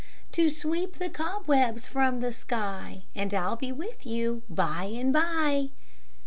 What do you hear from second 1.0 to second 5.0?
cobwebs from the sky; And I'll be with you by